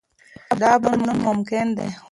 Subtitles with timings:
[0.61, 1.87] دا بدلون ممکن دی.